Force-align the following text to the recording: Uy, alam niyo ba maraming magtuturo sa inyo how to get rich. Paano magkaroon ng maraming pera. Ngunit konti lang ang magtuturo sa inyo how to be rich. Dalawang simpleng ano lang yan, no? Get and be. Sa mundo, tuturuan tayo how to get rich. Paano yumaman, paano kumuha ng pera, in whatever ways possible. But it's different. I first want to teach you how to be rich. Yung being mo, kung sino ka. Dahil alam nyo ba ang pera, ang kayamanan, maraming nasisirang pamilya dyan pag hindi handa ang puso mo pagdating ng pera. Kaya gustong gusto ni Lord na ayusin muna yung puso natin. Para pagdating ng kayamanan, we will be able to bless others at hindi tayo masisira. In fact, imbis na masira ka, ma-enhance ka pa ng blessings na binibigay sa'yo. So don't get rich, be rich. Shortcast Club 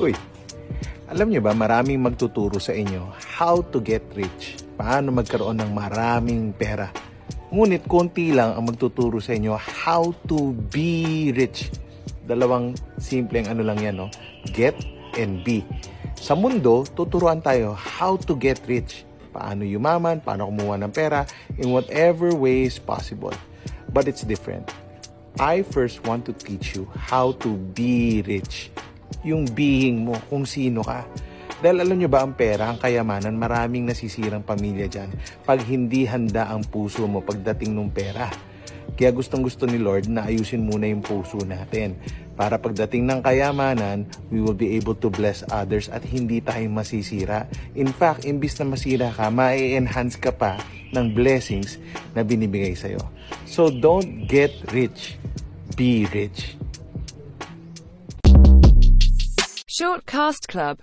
Uy, 0.00 0.16
alam 1.12 1.28
niyo 1.28 1.44
ba 1.44 1.52
maraming 1.52 2.00
magtuturo 2.00 2.56
sa 2.56 2.72
inyo 2.72 3.12
how 3.36 3.60
to 3.68 3.84
get 3.84 4.00
rich. 4.16 4.56
Paano 4.80 5.12
magkaroon 5.12 5.60
ng 5.60 5.76
maraming 5.76 6.56
pera. 6.56 6.88
Ngunit 7.52 7.84
konti 7.84 8.32
lang 8.32 8.56
ang 8.56 8.64
magtuturo 8.64 9.20
sa 9.20 9.36
inyo 9.36 9.60
how 9.60 10.08
to 10.24 10.56
be 10.72 11.28
rich. 11.36 11.68
Dalawang 12.24 12.80
simpleng 12.96 13.44
ano 13.52 13.60
lang 13.60 13.76
yan, 13.76 14.00
no? 14.00 14.08
Get 14.56 14.72
and 15.20 15.44
be. 15.44 15.68
Sa 16.16 16.32
mundo, 16.32 16.88
tuturuan 16.96 17.44
tayo 17.44 17.76
how 17.76 18.16
to 18.24 18.32
get 18.32 18.56
rich. 18.64 19.04
Paano 19.36 19.68
yumaman, 19.68 20.24
paano 20.24 20.48
kumuha 20.48 20.80
ng 20.80 20.96
pera, 20.96 21.28
in 21.60 21.76
whatever 21.76 22.32
ways 22.32 22.80
possible. 22.80 23.36
But 23.92 24.08
it's 24.08 24.24
different. 24.24 24.72
I 25.36 25.60
first 25.60 26.00
want 26.08 26.24
to 26.24 26.32
teach 26.32 26.72
you 26.72 26.88
how 26.96 27.36
to 27.44 27.52
be 27.76 28.24
rich. 28.24 28.72
Yung 29.26 29.48
being 29.50 30.06
mo, 30.06 30.16
kung 30.28 30.46
sino 30.46 30.80
ka. 30.82 31.06
Dahil 31.60 31.84
alam 31.84 32.00
nyo 32.00 32.08
ba 32.08 32.24
ang 32.24 32.32
pera, 32.32 32.72
ang 32.72 32.80
kayamanan, 32.80 33.36
maraming 33.36 33.84
nasisirang 33.84 34.40
pamilya 34.40 34.88
dyan 34.88 35.12
pag 35.44 35.60
hindi 35.68 36.08
handa 36.08 36.48
ang 36.48 36.64
puso 36.64 37.04
mo 37.04 37.20
pagdating 37.20 37.76
ng 37.76 37.92
pera. 37.92 38.32
Kaya 38.96 39.12
gustong 39.12 39.44
gusto 39.44 39.68
ni 39.68 39.76
Lord 39.76 40.08
na 40.08 40.26
ayusin 40.26 40.64
muna 40.64 40.88
yung 40.88 41.04
puso 41.04 41.36
natin. 41.44 42.00
Para 42.34 42.56
pagdating 42.56 43.04
ng 43.04 43.20
kayamanan, 43.20 44.08
we 44.32 44.40
will 44.40 44.56
be 44.56 44.72
able 44.80 44.96
to 44.96 45.12
bless 45.12 45.44
others 45.52 45.92
at 45.92 46.00
hindi 46.00 46.40
tayo 46.40 46.64
masisira. 46.72 47.44
In 47.76 47.92
fact, 47.92 48.24
imbis 48.24 48.56
na 48.56 48.72
masira 48.72 49.12
ka, 49.12 49.28
ma-enhance 49.28 50.16
ka 50.16 50.32
pa 50.32 50.56
ng 50.96 51.12
blessings 51.12 51.76
na 52.16 52.24
binibigay 52.24 52.72
sa'yo. 52.72 53.00
So 53.44 53.68
don't 53.68 54.24
get 54.24 54.52
rich, 54.72 55.20
be 55.76 56.08
rich. 56.08 56.56
Shortcast 59.80 60.46
Club 60.46 60.78